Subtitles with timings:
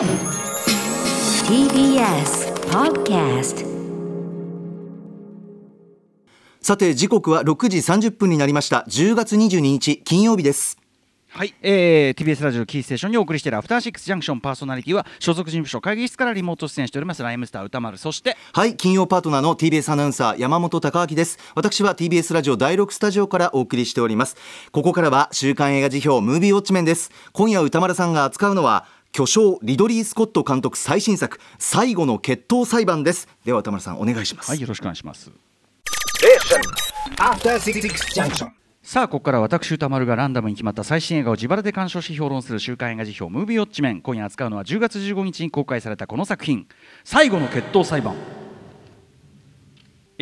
[0.00, 0.08] TBS
[2.70, 3.66] Podcast
[6.62, 8.86] さて時刻は6時30分になりました。
[8.88, 10.78] 10月22日金曜日です。
[11.28, 17.98] はい、えー、TBS ラジオキーステーションにお送りしているアフターシックスジャンクションパーソナリティは所属事務所会議室からリモート出演しておりますライムスター歌丸。
[17.98, 21.38] そしてはい金曜パートナーの TBS アナウンサー山本貴明です。
[21.54, 24.36] 私は TBS ラジオ第6スタジオからお送りしております。
[24.72, 27.10] ここからは週刊映画辞表ムービーウォッチメンです。
[27.32, 33.26] 今夜歌丸さんが扱うのは巨匠リドリー・スコット監督最新作最後の決闘裁判です。
[33.44, 35.32] では歌丸さんお願いします、はいよろしくお願いします。
[37.16, 37.80] After Six
[38.14, 38.50] Junction.
[38.82, 44.00] さあここから私歌丸がランダムに決まった最新映画を自腹で鑑賞し評論する週刊映画辞表ムービーウォッチメン。
[44.00, 46.68] 今夜扱うのは10月15日に公開されたこの作品。
[47.02, 48.14] 最後の決闘裁判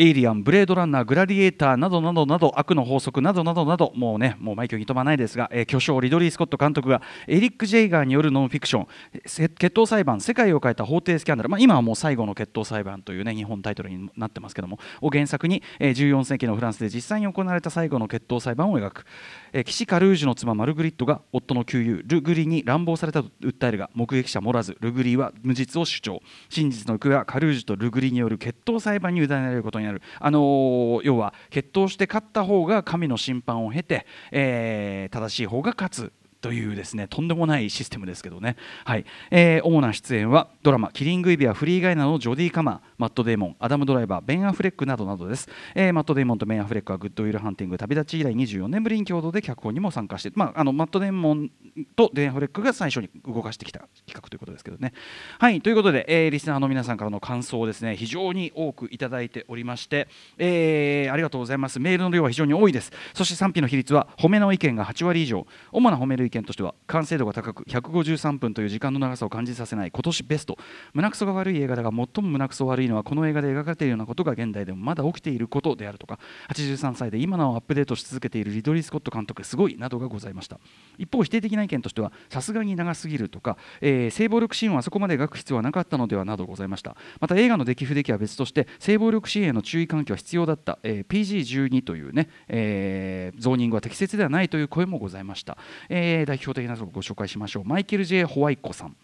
[0.01, 19.05] エイリアン、ブレードランナー、グラディエーターなどなどなど悪の法則などなどなどもうねもう枚挙に飛ばないですが、えー巨匠リドリー・スコット監督がエリック・ジェイガーによるノンフィクション決闘裁判世界を変えた法廷スキャンダル、まあ、今はもう最後の決闘裁判というね日本タイトルになってますけどもを原作に、えー14世紀のフランスで実際に行われた最後の決闘裁判を描く、
[19.53, 26.23] えー騎士カルージュの妻マルグリットが夫の旧友ルグリに乱暴されたと訴えるが目撃者もらずルグリは無実を主張。
[26.49, 39.05] 真実の行方はカルージュとルグリによる決闘裁判に委ねられることになる、あの要は決闘して勝った方が神の審判を経て、えー正しい方が勝つというですねとんでもないシステムですけどね、はい。
[39.31, 42.81] えー主な出演はドラマ「キリング・イビア・フリーガイナ」のジョディ・カマー。
[42.99, 47.79] マット・デーモンアダム・ドライバーベン・アフレックなどなどです、えーマット・デーモンとベン・アフレックはグッドウィル・ハンティング。
[47.79, 51.51] 旅立ち以来24年ぶりに共同で脚本にも参加して、まあ、あのマット・デーモン
[51.95, 54.93] とベン・アフレックが最初に動かしてきた企画ということですけどね。
[55.39, 61.81] はいということで、えーリスナーの皆さんからの感想をですね非常に多くいただいておりまして、えーありがとうございます。
[61.81, 62.93] メールの量は非常に多いです。
[63.15, 65.47] そして賛否の比率は褒めの意見が8割以上。
[65.73, 70.59] 主な褒める意見としては完成度が高く153分という時間の長さを感じさせない今年ベスト。
[70.93, 76.19] 胸くそが悪い映画だが最も胸くそ悪いのはこの映画で描かれているようなことが現代でもまだ起きていることであるとか
[76.53, 80.59] 83歳で今なおアップデートし続けているリドリー・スコット監督すごいなどがございました。
[80.99, 86.97] 一方否定的な意見としてはさすがに長すぎるとか、えー性暴力シーンはあそこまで描く必要はなかったのではなどございました。
[87.21, 95.59] また映画の出来不出来は別として性暴力シーンへの注意喚起は必要だった、えー PG12 というね、えーゾーニングは適切ではないという声もございました、
[95.89, 97.65] え代表的なところご紹介しましょう。
[97.65, 98.97] マイケル・ J・ ホワイコさん。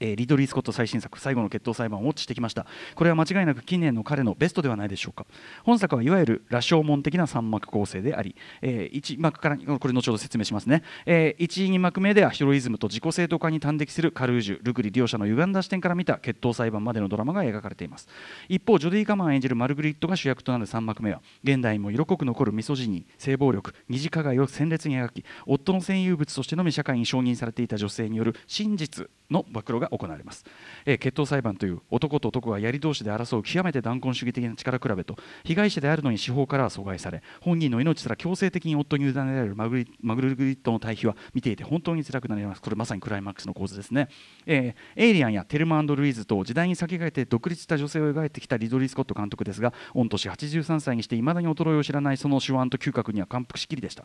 [0.00, 2.66] えーリドリー・スコット最新作「最後の決闘裁判」をウォッチしてきました。
[2.94, 5.26] これは間違いなく近年の彼のベストではないでしょうか。
[5.64, 18.08] 本作はいわゆる羅生門的な3幕構成であり、え1幕からこれ後ほど説明しますね、え1、2幕目ではヒロイズムと自己正当化に端的するカルージュルグリ両者の歪んだ視点から見た決闘裁判までのドラマが描かれています。
[18.48, 30.44] 一方ジョディ・カマン演じるマルグリットが主役となる3幕目は現代にも色濃く残るミソジニー性暴力二次加害を鮮烈に描き夫の占有物としてのみ社会に承認されていた女性による真実の暴露が行われます、
[30.86, 42.62] えー決闘裁判という男と男が槍同士で争う極めて断根主義的な力比べと被害者であるのに司法からは阻害され本人の命すら強制的に夫に委ねられるマグリマグルグリットの対比は見ていて本当に辛くなります。
[42.62, 44.08] これまさにクライマックスの構図ですね、
[44.46, 54.04] えーエイリアンやテルマルイーズと時代に先駆けて独立した女性を描いてきたリドリー・スコット監督ですが御年83歳にしていまだに衰えを知らないその手腕と嗅覚には感服しきりでした、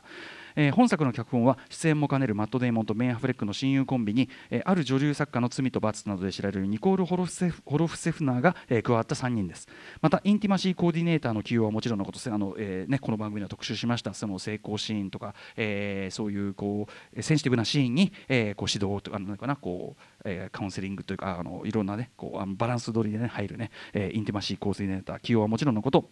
[0.56, 9.68] えー本作の脚本は出演も兼ねるマット・デイモンとメン・アフレックの親友コンビに、えーある女流作家の罪と罰などで知られるニコール・ホロフセフホロフセフナーが、えー加わった3人です。
[10.02, 14.14] またインティマシーコーディネーターの起用はもちろんのことあの、えーね、この番組では特集しました。
[14.14, 26.10] その成功シーンとか、えーそういうこうセンシティブなシーンに、えーこう指導とかなんかなこう、えーカウンセリングというかあのいろんなねこうあのバランス取りで、ね、入るね、えーインティマシーコーディネーター起用はもちろんのこと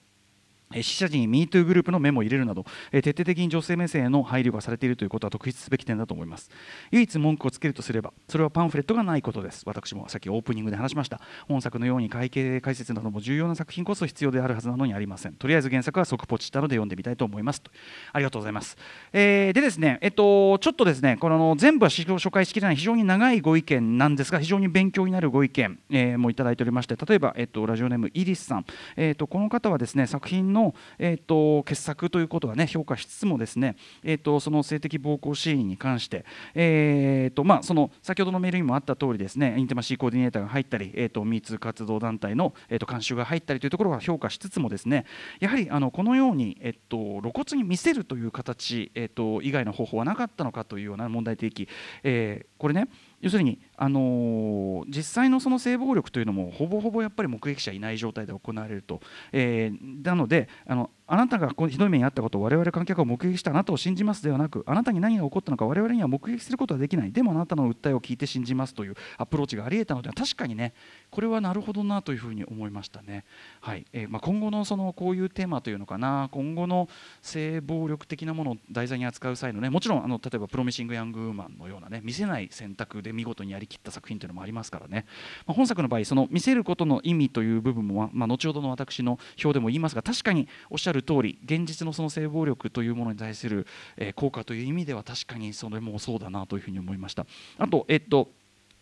[0.74, 6.50] えー死者陣に MeToo グループのメモを入れるなど、え徹底的に女性目線への配慮がされているということは特筆すべき点だと思います。
[6.92, 9.64] 唯一文句をつけるとすればそれはパンフレットがないことです。
[9.66, 11.20] 私もさっきオープニングで話しました。
[11.48, 15.34] 本作のように会計解説なども重要な作品こそ必要であるはずなのにありません。
[15.34, 17.62] とりあえず原作は即ポチったので読んでみたいと思います。
[17.62, 17.72] と
[18.12, 18.78] ありがとうございます、
[19.12, 28.66] えーでですねえっとちょっとですねこの全部は紹介しきれない非常に長いご意見なんですが非常に勉強になるご意見、えーもいただいておりまして例えば、えっと、ラジオネームイリスさん、
[28.96, 36.26] えっと、この方はですね作品の、のえっと、傑作ということはね評価しつつもですね、えっと、その性的暴行シーンに関して、
[36.56, 45.06] えっとまあ、その先ほどのメールにもあった通りですねインテマシーコーディネーターが入ったり、えっと、ミー活動団体の、えっと、監修が入ったりというところは評価しつつもですね
[45.40, 51.68] やはりあのこのように、えっと、露骨に見せるという形、えっと、以外の方法はなかったのかというような問題提起、
[52.04, 52.88] えーこれね
[53.24, 59.00] 要するに、あのー実際のその性暴力というのもほぼほぼやっぱり目撃者いない状態で行われると、
[59.32, 67.12] えーなのであのあなたがこのひどい目に遭ったことを我々観客が目撃したあなたを信じますではなくあなたに何が起こったのか我々には目撃することはできない。
[67.12, 70.74] でもあなたの訴えを聞いて信じますというアプローチがあり得たのでは確かにね
[71.12, 73.26] これはなるほどなというふうに思いましたね、
[73.62, 73.86] はい。
[73.92, 76.88] えー、まあ、今後のそのこういうテーマというのかな今後の
[77.22, 85.06] 性暴力的なものを題材に扱う際のねもちろんあの例えばプロミシング・ヤング・ウーマンのようなね見せない選択で見事にやりきった作品というのもありますからね、
[85.46, 93.66] まあ、本作の場合その見せることの意味という部分も、まあ、後ほどの私の表でも言いますが確かにおっしゃる通り現実のその性暴力というものに対する、
[93.98, 97.26] え、効果という意味では確かにそれもそうだなというふうに思いました。
[97.58, 98.32] あと、えっと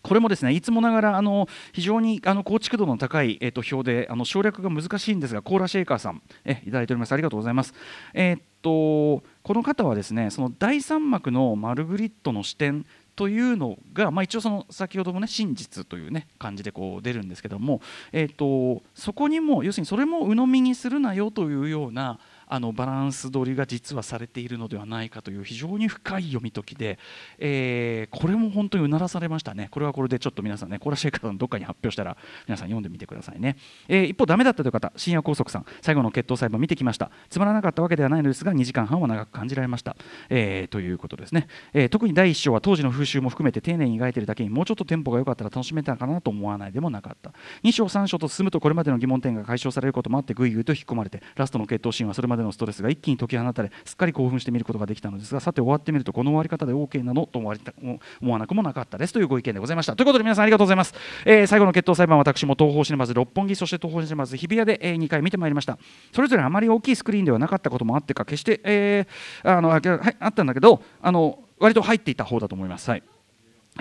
[0.01, 7.73] これもですねいつもながらあの非常にあの構築度の高い、えー、と表であの省略が難しいんですがコーラシェイカーさんえいただいておりますありがとうございます。
[8.13, 12.85] えー、っとこの方はですねその第三幕のマルグリットの視点
[13.15, 17.81] というのが、まあ、一応その先ほどもね真実というね感じでこう出るんですけども、
[18.11, 22.19] えーとそこにも要するにそれも鵜呑みにするなよというような
[22.53, 26.99] あのバランス取りが実はされているのではないかという非常に深い読み解きで、
[27.39, 29.69] えー、これも本当にうならされましたね。
[29.71, 32.17] これはこれでちょっと皆さんねコーラシェイカーのどっかに発表したら
[32.47, 33.55] 皆さん読んでみてくださいね、
[33.87, 37.09] えー、一方ダメだったという方深夜拘束さん最後の決闘裁判見てきました。
[37.29, 39.95] つまらなかったわけではないのですが2時間半は長く感じられました、
[40.29, 47.31] えー、ということですね、えー、特に第1章は当時の風習も含めて丁寧に描いているだけにもうちょっとテンポが良かったら楽しめたかなと思わないでもなかった。
[47.63, 59.95] 2章3章と進むとこれまでの疑問点が解消されることもあってぐいぐいと引っ込まれてラストの決闘シーンはそれまでのストレスが一気に解き放たれすっかり興奮して見ることができたのですがさて終わってみるとこの終わり方で OK なのと思われた思わなくもなかったですというご意見でございました。
[59.95, 60.93] ということで皆さんありがとうございます、
[61.25, 65.77] えー、最後の決闘裁判私も東方シネマズ六本木そして東方シネマズ日比谷で、えー、2回見てまいりました。
[66.13, 69.81] それぞれあまり大きいスクリーンではなかったこともあってか決して、えー、あのはい
[70.19, 72.89] あったんだけどあの割と入っていた方だと思います。
[72.89, 73.03] はい。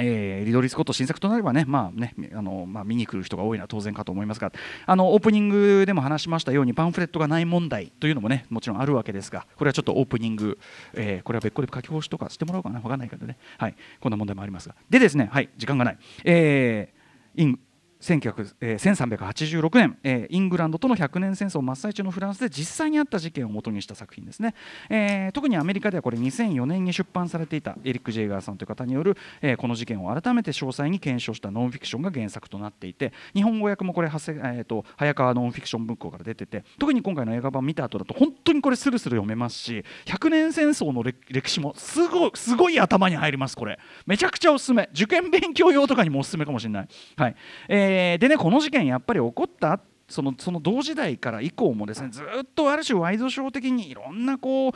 [0.01, 4.53] えー、リドリー・スコット新作となればね,、まあねあのまあ、見に来る人が多いのは当然かと思いますが
[4.87, 10.59] あのオープニングでも話しましたようにパンフレットがない問題というのもねもちろんあるわけですがこれはちょっとオープニング、
[10.95, 14.75] えー、これは別個で書き下しとかしてもらおうかな分かんないけどね、はい、こんな問題もありますが。
[14.89, 17.59] でですね、はい、時間がない、えー、イン
[18.01, 24.55] えー、1386年、えー、イングランドとの100年戦争真っ最中のフランスで実際にあった事件をもとにした作品ですね、
[24.89, 43.79] えー、特にアメリカではこれ2004年に出版されていたエリック・ジェイガーさんという方による、えー、この事件を改めて詳細に検証したノンフィクションが原作となっていて日本語訳もこれ、えーと、ハヤカワノンフィクション文庫から出てて特に今回の映画版見た後だと本当にこれスルスル読めますし100年戦争の歴史もすごいすごい頭に入りますこれ。
[44.07, 44.89] めちゃくちゃおすすめ。
[44.93, 47.37] 受験勉強用とかにもおすすめかもしれない、はい。
[47.69, 54.73] えーえー、でねこの事件やっぱり起こったそのその同時代から以降もですねずっとある種ワイドショー的にいろんなこう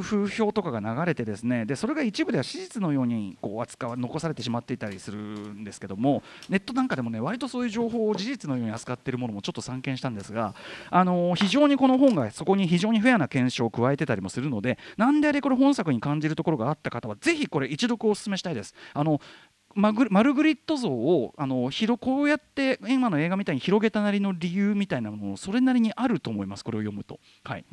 [0.00, 10.54] 風評とかが流れてですねでそれが一部では史実のようにこう扱わ残されてしまっていたりするんですけどもネットなんかでもね割とそういう情報を事実のように扱っているものもちょっと散見したんですが
[10.90, 18.74] あの非常にこの本がそこに非常にフェアな検証を加えてたりもするのでなんであれこれ本作に感じるところがあった方はぜひこれ一読お勧めしたいです。
[18.94, 19.20] あの
[19.76, 27.20] マグマルグリット像をあの広こうやって今の映画みたいに広げたなりの理由みたいなものそれなりにあると思いますこれを読むと。
[27.44, 27.64] はい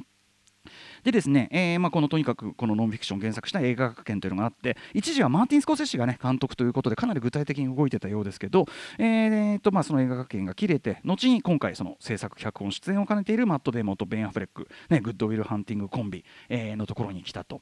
[1.04, 8.66] でですね、えーまあ、このとにかくこのノンフィクション原作した映画学研というのがあって一時はマーティン・スコセッシが、ね、監督ということでかなり具体的に動いてたようですけど、
[8.98, 17.62] えーとまあ、その映画学研が切れて後に今回その制作脚本出演を兼ねているマット・デーモンとベン・アフレック、ね、グッドウィル・ハンティングコンビ、えー、のところに来たと。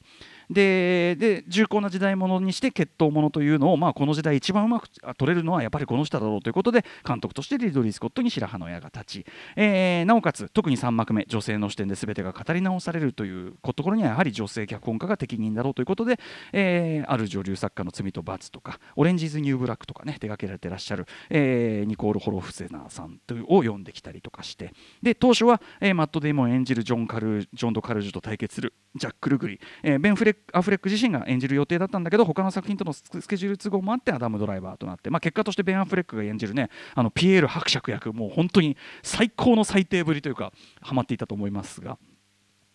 [0.49, 9.25] でで重厚な時代物にして決闘ものというのを、まあ、この時代一番うまく撮れるのはやっぱりこの人だろうということで監督としてリドリー・スコットに白羽の矢が立ち、
[9.55, 13.30] えー、なおかつ特に3幕目女性の視点で全てが語り直されるという
[13.73, 16.19] ところにはやはり女性脚本家が適任だろうということで、
[16.53, 41.97] えー、ある女流作家の罪と罰とかオレンジズ・ニューブラックとかね手掛けられてらっしゃる、えー、ニコール・ホロフセナーさんというを呼んできたりとかしてで当初は、えー、マット・デイモン演じるジャン・カルジャン・ド・カルージュと対決するジャック・ルグリ、えー、ベン・アフレックアフレック自身が演じる予定だったんだけど他の作品とのスケジュール都合もあってアダム・ドライバーとなって、まあ、結果としてベン・アフレックが演じるねあのピエール伯爵役もう本当に最高の最低ぶりというかハマっていたと思いますが。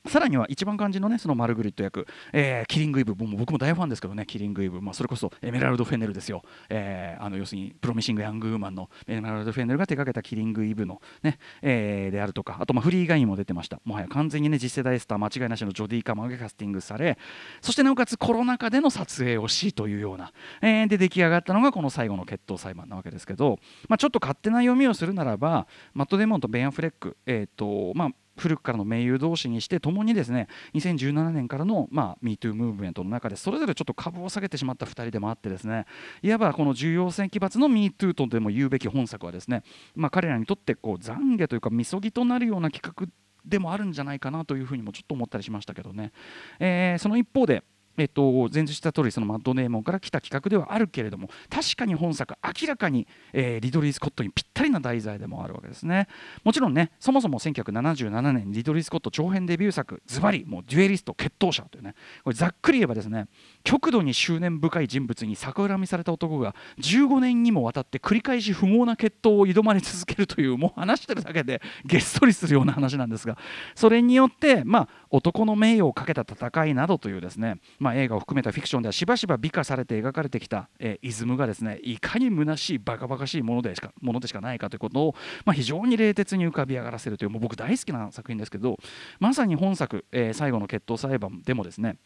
[0.09, 12.59] さらには一番感じのねそのマルグリット役、えー、キリングイブ僕も大ファンですけどねキリングイブ、まあ、それこそエメラルド・フェネルですよ、えー、あの要するにプロミシング・ヤング・ウーマンのエメラルド・フェネルが手掛けたキリングイブのね、えー、であるとか。
[12.61, 13.81] あとまあフリーガインも出てました。
[13.85, 17.19] もはや完全にね次世代スター間違いなしのジョディ・カマーがキャスティングされ。
[17.61, 20.33] そしてなおかつコロナ禍での撮影をしというような、
[20.63, 23.59] えー、で出来上がったのがこの最後の決闘裁判なわけですけど、
[23.89, 35.87] まあ、ちょっと勝手な読みをするならばマット・デモンとベン・アフレック、えーとまあ、古くからの盟友同士にして共にですね2017年からの、まあ、MeToo ムーブメントの中でそれぞれちょっと株を下げてしまった2人でもあってですね
[36.23, 39.63] いわばこの重要性奇抜の MeToo とでも言うべき本作はですね、
[39.95, 43.07] まあ、彼らにとってこう懺悔というかみそぎとなるような企画
[43.45, 46.13] でもあるんじゃないかなというふうにもちょっと思ったりしましたけどね、
[46.59, 47.63] えー、その一方で
[47.97, 56.09] えっと、前述した通りそのマッド・ネーモンから来た企画ではあるけれども確かに本作明らかに、えー、リドリー・スコットにぴったりな題材でもあるわけですね。
[56.45, 63.29] もちろんねそもそも1977年リドリー・スコット長編デビュー作ズバリもうデュエリスト決闘者というねこれざっくり言えばですね
[63.67, 73.37] 極度に執念深い人物に逆恨みされた男が15年にもわたって繰り返し不毛な決闘を挑まれ続けるというもう話してるだけでげっそりするような話なんですが
[73.75, 88.79] それによってまあ男の名誉をかけた戦いなどというですね、まあ、映画を含めたフィクションではしばしば美化されて描かれてきた、え、イズムがですねいかに虚しいバカバカしいものでしかものでしかないかということを、まあ、非常に冷徹に浮かび上がらせるというもう僕大好きな作品ですけど
[89.19, 91.97] まさに本作、え、最後の決闘裁判でもですね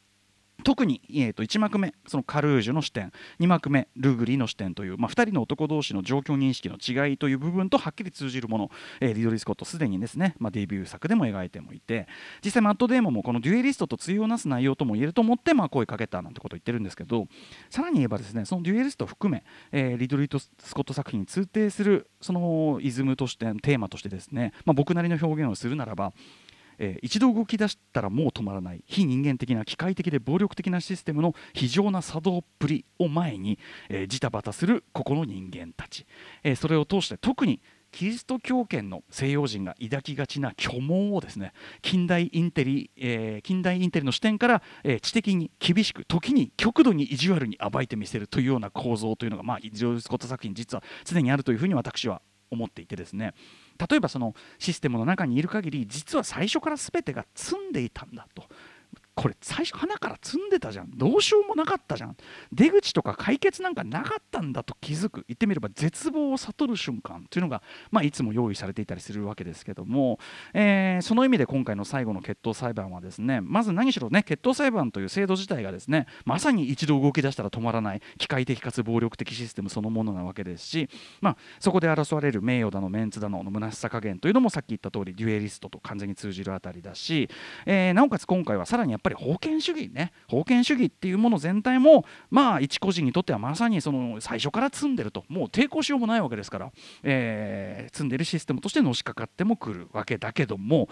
[0.63, 12.07] 特に、えー、と1幕目そのカルージュの視点2幕目ルグリの視点という、まあ、2人の男同士の状況認識の違いという部分とはっきり通じるもの、えー、リドリー・スコットすでにですね、まあ、デビュー作でも描いてもいて
[12.45, 17.27] 実際マット・デーモンもこのデュエリストと対をなす内容とも言えると思って、まあ、声かけたなんてことを言ってるんですけど
[17.71, 26.13] さらに言えばですねそのデュエリストを含め、えー、リドリー・スコット作品に通底するそのイズムとしてテーマとしてですね、まあ、僕なりの表現をするならば
[26.81, 33.59] えー、一度動き出したらもう止まらない非人間的な機械的で暴力的なシステムの非常な作動っぷりを前に、
[33.91, 36.07] えー、ジタバタするここの人間たち、
[36.43, 37.61] えー、それを通して特に
[37.93, 53.35] キリスト教圏の西洋人が抱きがちな虚妄をですね近代インテリ、えー、近代インテリの視点から、えー、知的に厳しく時に極度に意地悪に暴いてみせるというような構造というのが、まあ、ジョースコット作品実は常にあるというふうに私は思っていてですね。
[53.89, 58.45] 例えばそのシステムの中にいる限り実は最初から全てが積んでいたんだと。
[59.21, 60.91] これ最初花から積んでたじゃん。
[60.97, 62.17] どうしようもなかったじゃん。
[62.55, 65.27] 出口とか解決なんかなかったんだと気づく。
[65.29, 70.19] 言ってみれば絶望を悟る瞬間というのが、まあ、いつも用意されていたりするわけですけども、
[70.55, 80.89] えー、その意味で今回の最後の決闘裁判はですねまず何しろね決闘裁判という制度自体がですねまさに一度動き出したら止まらない機械的かつ暴力的システムそのものなわけですし、
[81.21, 87.29] まあ、そこで争われる名誉だのメンツだのの虚しさ加減というのもさっき言った通りデュエリストと完全に通じるあたりだし、
[87.67, 95.25] えー、なおかつ今回はさらにやっぱりり封建主義ね封建主義っていうもの全体もまあ一個人にとってはまさにその最初から積んでると。
[95.29, 100.89] もう抵抗しようもないわけですから、えー、積んでるシステムとしてのしかかってもくるわけだけども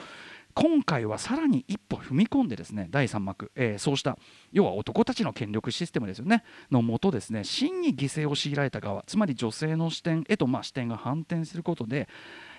[0.54, 4.18] 今回はさらに一歩踏み込んでですね第3幕、えー、そうした
[4.50, 12.08] 要は男たちの権力システムですよねのもとですね真に犠牲を強いられた側つまり女性の視点へとま視点が反転することで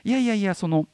[0.03, 0.87] いやいやいやその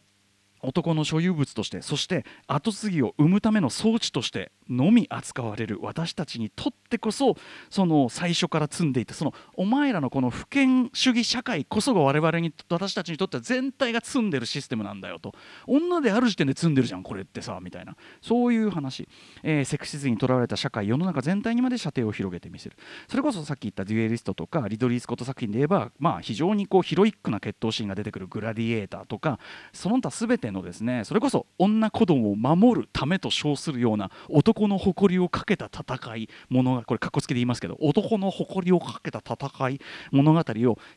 [0.66, 7.36] 男の所有物としてそして跡継ぎを生むための装置としてのみ扱われる私たちにとってこそ
[7.70, 15.34] その最初から積んでいてそのお前らのこの不権主義社会こそが我々に私たちにとっては全体が積んでるシステムなんだよと。
[15.68, 17.96] 女である時点で積んでるじゃんこれってさみたいな。
[18.22, 19.08] そういう話、
[19.44, 22.78] えー、セクシズにとらわれた社会世の中全体にまで射程を広げてみせる。
[23.08, 29.40] それこそさっき言ったデュエリストとかリドリー・スコット作品で言えば、まあ、非常にこうヒロイックな決闘シーンが出てくるグラディエーターとか
[29.74, 39.82] その他全てのですねそれこそ女子供を守るためと称するような男の誇りをかけた戦い物がこれかっこつけで言いますけど男の誇りをかけた戦い
[40.12, 40.44] 物語を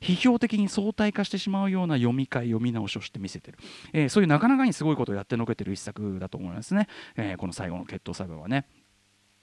[0.01, 3.59] 批評的に相対化してしまうような読み替え読み直しをして見せてる、
[3.93, 8.67] えー、そういうなかなかにすごいことをやってのけてる一作だと思いますね、えー、この最後の決闘裁判はね。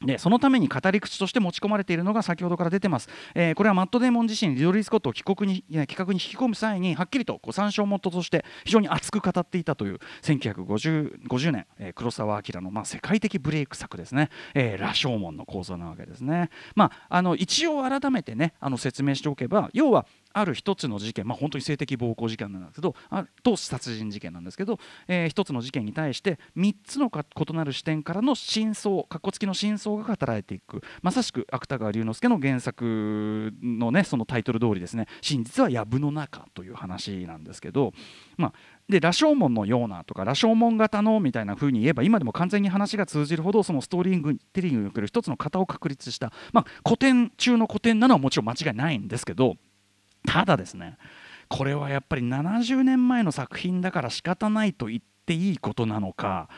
[0.05, 16.50] でそのために語り口として持ち込まれているのが先ほどから出てます、えー、これはマット・デーモン自身リドリー・スコットを帰国に企画に引き込む際にはっきりとこう参照元として非常に熱く語っていたという1950年、えー、黒澤明の、まあ、世界的ブレイク作ですね「えー、羅生門」の構造なわけですね。
[16.75, 30.81] まあ、あの一応改めてねあの説明しておけば要はある一つの事件、まあ、本当に性的暴行事件なんですけどあと殺人事件なんですけど、えー、一つの事件に対して3つの異なる視点からの真相かっこつきの真相が語られていく。
[31.01, 35.07] まさしく芥川龍之介の原作のねそのタイトル通りですね。
[35.21, 37.93] 真実は藪の中という話なんですけど、
[38.37, 38.53] まあ、
[38.89, 49.55] で羅生門のようなとか羅生門型のみたいな風に言えば今でも完全に話が通じるほどそのストーリーテリングにおける一つの型を確立した、まあ、古典中の古典なのはもちろん間違いないんですけど
[50.25, 50.98] ただですね
[51.48, 56.50] これはやっぱり70年前の作品だから仕方ないと言っていいことなのか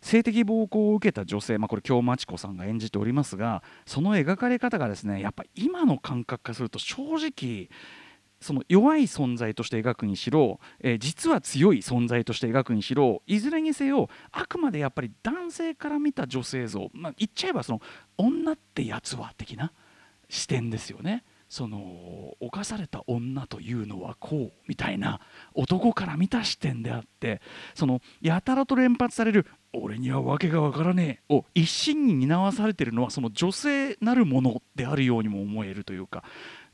[0.00, 7.68] 性的暴行を受けた女性、まあ、これ京真知子さんが演じておりますがその描かれ方がですねやっぱ今の感覚化すると正直
[8.40, 17.80] その弱い存在として描くにしろ、えー、実は強い存在として描くにしろいずれにせよあくまでやっぱり男性から見た女性像、まあ、言っちゃえばその
[18.18, 19.72] 女ってやつは的な
[20.28, 21.24] 視点ですよね。
[21.56, 25.20] その犯された女というのはこうみたいな
[25.54, 27.40] 男から見た視点であって
[27.74, 36.24] そのやたらと連発される「俺には訳がわからねえ」を一心に担わされてるのはその女性なるものであるようにも思えるというか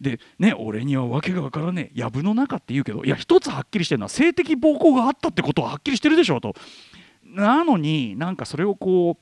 [0.00, 6.56] でね俺には訳がわからねえ藪の中って言うけどいや一つはっきりしてるのは性的暴行があったってことははっきりしてるでしょと。
[7.24, 9.16] なのになんかそれをこ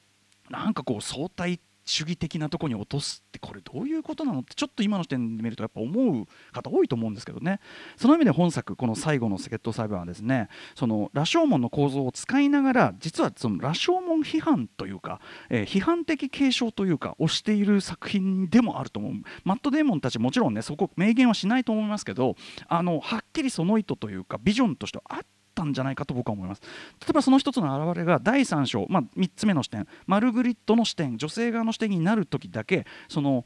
[0.48, 7.60] うなんかこう相対主義的なとこに落とすってこれどういうことなのってちょっと今の視点で見るとやっぱ思う方多いと思うんですけどね。
[7.96, 19.12] その意味で本作この最後の決闘裁判はですねその羅生門の構造を使いながら実はその羅生門批判というか、えー、批判的継承というかをしている作品でもあると思う。
[19.44, 22.36] マット・デーモンたちもちろんねそこ明言はしないと思いますけど
[22.68, 26.62] あのはっきりその意図というかビジョンとしてはあってったんじゃないかと僕は思います
[27.00, 33.44] 例えばその一つの表れが第3章、まあ、3つ目の視点マルグリットの視点女性側の視点になる時だけその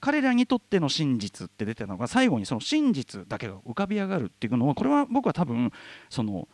[0.00, 5.72] 彼らにとっての真実って出てたのが最後にその真実だけが浮かび上がるっていうのはこれは僕は多分
[6.08, 6.48] その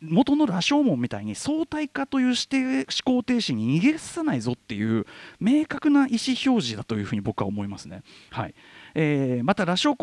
[0.00, 5.06] 元の羅生門みたいに相対化という指定思考停止に逃げさないぞっていう
[5.40, 8.02] 明確な意思表示だというふうに僕は思いますね。
[8.30, 8.54] はい
[8.94, 9.94] えー、また羅生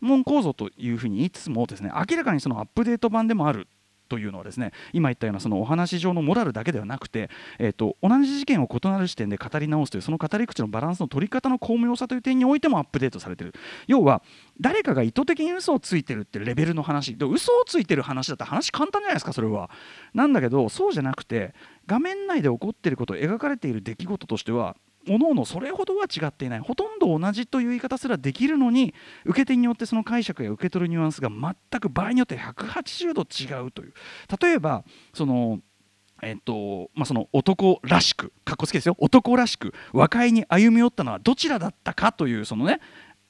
[0.00, 3.68] 門構造というふうに言いつつもですね明らかにそのアップデート版でもある
[4.08, 13.54] というのはですね今言ったようなそのお話上のモラルだけではなくて、えーと、同じ事件を異なる視点で語り直すというその語り口のバランスの取り方の巧妙さという点においてもアップデートされている。
[13.86, 14.22] 要は
[14.60, 19.70] 誰かが意図的に嘘をついてるってレベルの話で嘘をついてる話だったら話簡単じゃないですかそれは。
[20.12, 21.54] なんだけどそうじゃなくて
[21.86, 26.60] 画面内で起こっていること描かれている出来事としては各々それほどは違っていない。
[26.60, 28.94] ほとんど同じという言い方すらできるのに
[29.24, 33.94] 受け手によってその解釈や受け取るニュアンスが全く場合によって180度違うという。
[34.40, 35.60] 例えばその
[36.22, 38.96] えっとまあ、その男らしくかっこつけですよ。
[38.98, 42.80] 男らしく和解に歩み寄ったのはどちらだったかというそのね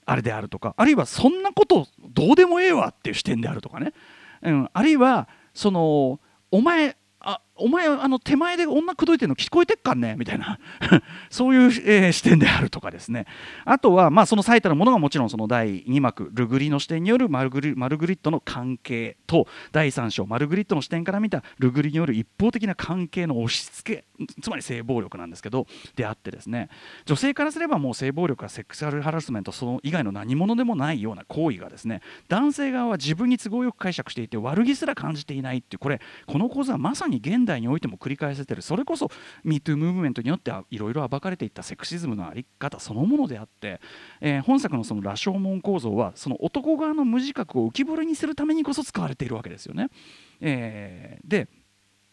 [0.07, 0.75] あれであるとか。
[0.77, 3.95] あるいはそんなことどうでもええわっていう視点であるとかね、
[4.43, 10.17] うん、あるいはそのお前あお前あの手前で女口説いてるの聞こえてっかんね？
[10.19, 10.59] みたいな。
[11.31, 13.27] そういう、えー、視点であるとかですね。
[13.65, 24.05] あとは、まあ、その最たるものがもちろんその第2幕ルグリの視点によるマルグリマルグリットの関係と第3章マルグリットの視点から見たルグリによる一方的な関係の押し付け
[24.43, 26.69] つまり性暴力なんですけどであってですね。
[27.05, 32.01] 女性からすればもう性暴力やセックスアルハラスメントその以外の何者でもないような行為がですね。
[32.29, 39.11] 男性側は自分に都合よく解釈していて悪気すら感じていないっていうこれこの構図はまさに現代においても繰り返せてるそれこそ
[39.45, 43.81] MeToo ムーブメントによっていろいろ暴かれていったセクシズムの在り方そのものであって、
[44.21, 49.89] えー、本作のその羅生門構造はその男側の無自覚を浮き彫りにするためにこそ使われているわけですよね。
[50.41, 51.49] えー、で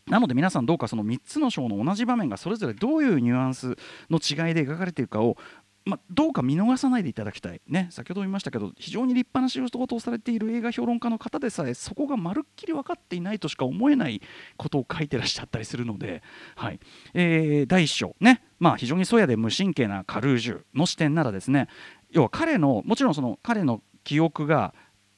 [0.08, 3.76] なので皆さんどうかその3つの章の同じ場面がそれぞれどういうニュアンス
[4.10, 5.38] の違いで描かれているかを
[5.84, 14.22] まあ、どうか見逃さないでいただきたい、ね、先ほど言いましたけど非常に立派な仕事をされている映画評論家の方でさえそこがまるっきり分かっていないとしか思えない
[14.58, 16.22] ことを書いてらっしゃったりするので、
[16.56, 16.80] はい。
[17.14, 21.68] えー、第1章ね、まあ、非常にそやで無神経なカルージュの視点ならですね
[22.12, 24.74] 要は彼のもちろんその彼の記憶が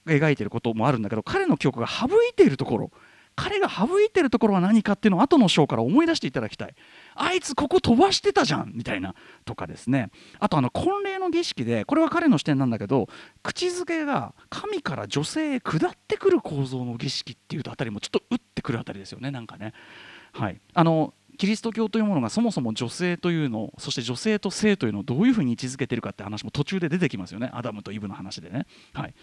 [0.05, 2.91] 描いていることもあるんだけど彼の記憶が省いているところ。
[3.35, 6.75] 彼が省いてるところは何かっていうのを後の章から思い出していただきたい。
[7.15, 9.15] あいつここ飛ばしてたじゃんみたいな
[9.45, 10.09] とかですね。
[10.39, 13.07] あとあの婚礼の儀式でこれは彼の視点なんだけど
[13.41, 19.73] 口づけが神から女性へ下ってくる構造の儀式っていうとあたりもちょっと打ってくるあたりですよねなんかね。
[20.33, 20.59] はい。
[20.73, 27.49] あのキリスト教というものがそもそも女性というのそして女性と性というのをどういうふうに位置づけているかって話も途中で出てきますよね。
[27.53, 29.13] アダムとイブの話でね、はい。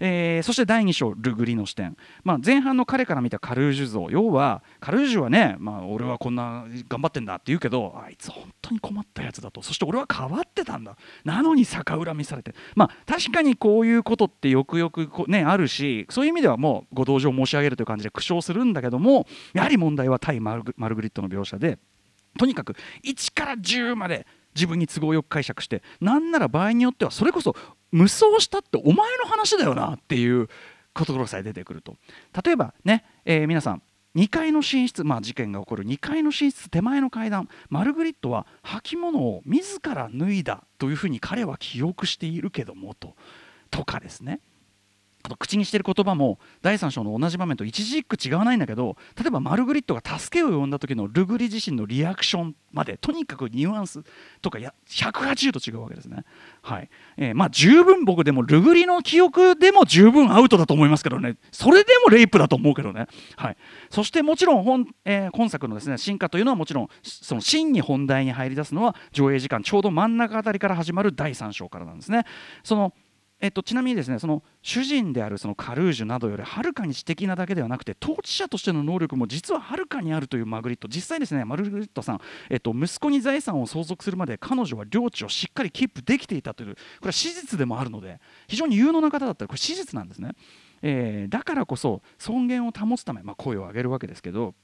[0.00, 4.08] えー、そして第2章ルグリの視点、まあ、前半の彼から見たカルージュ像。
[4.10, 9.62] 要はカルージュはね、まあ、俺はこんな頑張ってんだって言うけどあいつ本当に困ったやつだと。
[9.62, 10.96] そして俺は変わってたんだ。
[11.24, 12.54] なのに逆恨みされて。
[12.74, 20.62] まあ確かにこういうことってよくよくねあるしそういう意味ではもうご同情申し上げるという感じで苦笑するんだけどもやはり問題は対マル
[20.94, 21.78] グリットの描写者で
[22.38, 27.54] とにかく1から10まで自分に都合よく解釈してなんなら場合によってはそれこそ
[27.90, 30.48] 無双したってお前の話だよなっていう
[30.94, 31.96] ことさえ出てくると。
[32.44, 33.82] 例えばね、えー、皆さん
[34.14, 43.14] 2階の寝室、まあ、事件が起こる2階の寝室手前の階段マルグリットは履物を自ら脱いだというふうに彼は記憶しているけどもと
[43.70, 44.40] とかですね。
[45.24, 54.02] あと口にしてる言葉も第3章の同じ場面と一字一句違わないんだけど例えばマルグリットが助けを呼んだ時のルグリ自身のリアクションまでとにかくニュアンス
[54.40, 56.24] とかや180度違うわけですね。
[56.62, 63.06] はいえー、まあ十分僕でもルグリの記憶でも十分アウトだと思いますけどねそれでもレイプだと思うけどね。
[63.36, 63.56] はい、
[63.90, 72.24] そしてもちろん本,、えー、本作のですね進化というのはもちろんその真に本題に入り出すのは上映時間ちょうど真ん中あたりから始まる第3章からなんですね。
[72.64, 72.92] その
[73.42, 90.36] えっと、ちなみにですねその主人であるそのカルージュなどよりはるかに知的なだけではなくて統治者としての能力も実ははるかにあるというマグリット実際ですねマグリットさん、えっと、息子に財産を相続するまで彼女は領地をしっかりキープできていたというこれは史実でもあるので非常に有能な方だったらこれ史実なんですね、
[90.80, 94.54] えー、だからこそ尊厳を保つため、まあ、声を上げるわけですけど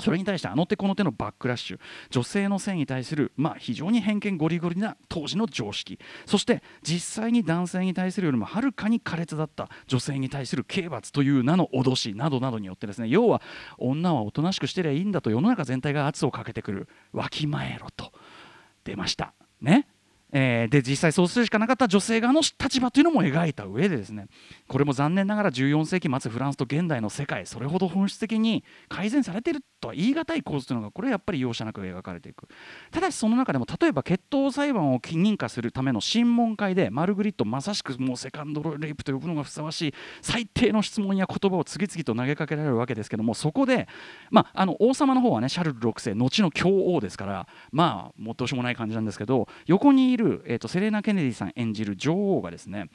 [0.00, 13.42] それに対してあの手この手のバックラッシュ女性の性に対する、まあ、非常に偏見ゴリゴリな当時の常識そして実際に男性に対するよりもはるかに苛烈だった女性に対する刑罰という名の脅しなどなどによってですね要は
[13.78, 18.12] 女はおとなしくしてりゃいいんだと世の中全体が圧をかけてくるわきまえろと
[18.84, 19.34] 出ました。
[19.60, 19.86] ね。
[20.32, 24.26] えー、で実際そうするしかなかった女性側の立場というのも描いた上でですね。
[24.66, 32.48] これも残念ながら14世紀末フランスと現代の世界それほど本質的に改善されているとは言い難い構図というのがこれやっぱり容赦なく描かれていく。
[32.90, 43.88] ただしその中でも例えば決闘裁判を認可するための審問会でマルグリットまさしくもうセカンドレイプと呼ぶのがふさわしい最低の質問や言葉を次々と投げかけられるわけですけどもそこで、
[44.30, 52.88] まあ、あの王様の方はねシャルル6世後の教王ですからまあもうどうしようもない感じなんですけど横にいる、えーと、セレーナ・ケネディさん演じる女王がですね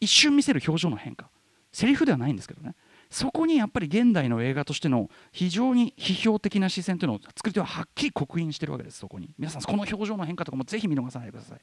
[0.00, 1.30] 一瞬見せる表情の変化。
[1.72, 2.74] セリフではないんですけどね。
[3.10, 9.34] そこにやっぱり現代の映画としての非常に批評的な視線というのを作り手ははっきり刻印してるわけですそこに。
[9.38, 11.60] 皆さんこの表情の変化とかもぜひ見逃さないでください。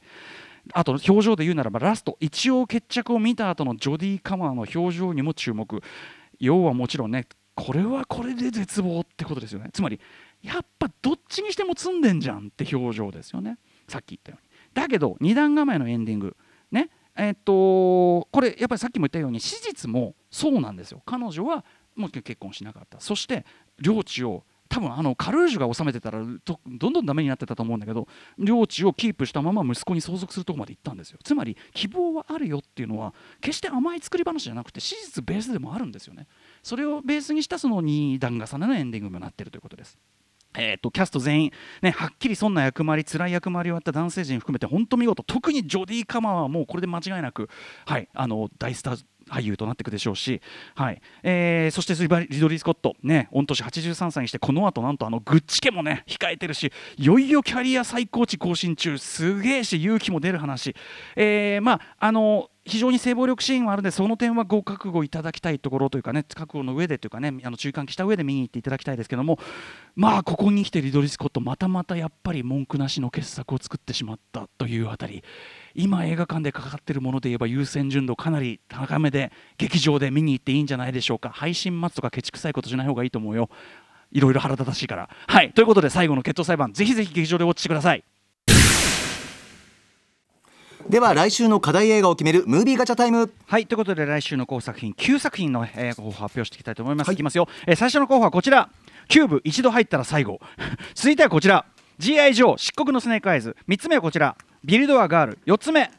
[0.73, 2.17] あと表情で言うならばラスト。
[2.19, 5.81] 一応決着を見た後のジョディ・カマーの表情にも注目。
[6.39, 9.69] 要はもちろんねこれはこれで絶望ってことですよね。
[9.73, 9.99] つまり
[10.41, 13.57] やっぱどっちにしても積んでんじゃんって表情ですよね。
[13.87, 14.48] さっき言ったように。
[14.73, 16.35] だけど二段構えのエンディング。
[16.71, 16.89] ね。
[17.15, 21.01] えっとこれやっぱりさっきも言ったように史実もそうなんですよ。
[21.05, 22.99] 彼女はもう結婚しなかった。
[22.99, 23.45] そして
[23.79, 31.17] 領地を多分あのカルージュが治めてたらどんどんダメになってたと思うんだけど領地をキープしたまま息子に相続するとこまで行ったんですよ。
[31.23, 36.27] つまり希望はあるよっていうのは決して甘い作り話じゃなくて史実ベースでもあるんですよね。
[36.61, 39.97] それをベースにしたその2段重ねのエンディングにもなってるということです。
[40.57, 47.49] えーと、キャスト全員、ね、はっきりそんな役回り辛い役回りをやった男性陣含めて本当見事特にジョディ・カマーはもうこれで間違いなく、
[47.85, 50.41] はい、あの大スター俳優となっていくでしょうし、
[50.75, 51.01] はい。
[51.23, 58.97] えー、そしてリドリー・スコット、ね、御年83歳にしてこの後なんとあのグッチ家もね控えてるしいよいよキャリア最高値更新中。
[58.97, 60.75] すげえし勇気も出る話、
[61.15, 69.39] えー、まああの非常に性暴力シーンはあるのでその点はご覚悟いただきたいところというかね覚悟の上でというかねあの中間期した上で見に行っていただきたいですけども
[69.95, 75.23] まあここに来てリドリー・スコットまたまたやっぱり文句なしの傑作を作ってしまったというあたり。
[75.75, 81.29] 今映画館でかかっているもので言えば優先順度かなり高めで劇場で見に行っていいんじゃないでしょうか。
[81.29, 83.49] 配信待つとかケチくさいことしない方がいいと思うよ。
[84.11, 85.09] いろいろ腹立たしいから。
[85.27, 85.51] はい。
[85.53, 88.03] ということで最後の決闘裁判ぜひぜひ劇場でウォッチしてください。
[90.89, 93.31] では来週の課題映画を決めるムービーガチャタイム。
[93.45, 93.67] はい。
[93.67, 98.69] ということで来週の候補作品9作品の、えー、候補発表していきたいと思います、はい、いきますよ、えー、最初の候補はこちら。
[99.07, 100.39] キューブ一度入ったら最後。
[100.95, 101.65] 続いてはこちら。
[101.99, 102.33] G.I.
[102.33, 103.55] ジョー漆黒のスネークアイズ。
[103.67, 105.39] 3つ目はこちらビルドアガール。
[105.45, 105.89] 4つ目。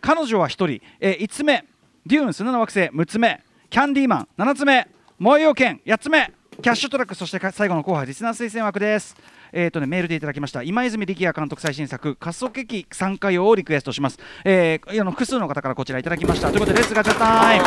[0.00, 1.64] 彼女は1人、えー、5つ目。
[2.06, 2.86] デューン砂の惑星。
[2.90, 3.42] 6つ目。
[3.70, 4.28] キャンディーマン。
[4.38, 4.88] 7つ目。
[5.18, 6.32] 燃えよ剣8つ目。
[6.60, 7.14] キャッシュトラック。
[7.14, 8.06] そして最後の候補。
[8.06, 9.16] リスナー推薦枠です。
[9.52, 10.62] えーとね、メールでいただきました。
[10.62, 16.48] 今泉力也監督最新作「かそけきサンカヨウ」をリクエストします、えー、あの複数の方からこちらいただきました。
[16.48, 17.66] ということで Let's ガチャタイム。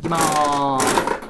[0.00, 0.80] いきまー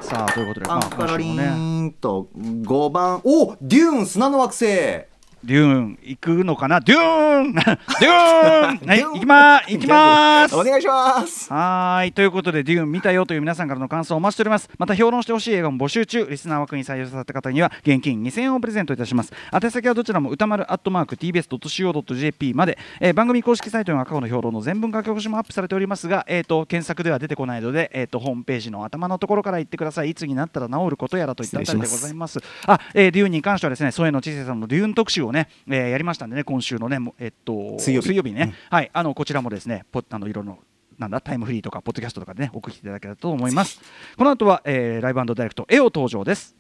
[0.03, 0.09] す。
[0.09, 3.21] さあということでパンパラリンと5番。
[3.25, 5.10] おデューン砂の惑星
[5.43, 6.81] デューン行くのかな？
[6.81, 7.55] デューン！
[7.57, 8.87] デューン！
[8.87, 10.55] はい行きまー行きます。
[10.55, 11.51] お願いします。
[11.51, 14.69] はいということでデューン見たよという皆さんからの感想をお待ちしております。
[14.79, 16.27] また評論してほしい映画も募集中。
[16.29, 19.33] リスナー枠に採用された方には現金2000円をプレゼントいたします。
[19.53, 26.07] 宛先はどちらも歌丸アットマーク TBS.CO.JP まで、えー、番組公式サイトには過去の評論の全文書き起こしもアップされております。
[26.07, 30.11] が、えーと、検索では出てこないので、えーと、ホームページの頭のところから言ってください。
[30.11, 32.39] いつになったら治ることやらといったあたりでございます。
[32.67, 38.33] あ、えー、デューンに関してはですね添野知世さんのデューン特集をね、えー、やりましたんでね今週のねえっと水曜日。
[38.33, 40.59] ね、うん、はいあのこちらもですねポあのいろいろ
[40.99, 43.81] なんだタイムフリーとかポッドキャストとかでね送っていただけたらと思います。
[44.17, 46.55] この後は、えー、ライブダイレクトエオ登場です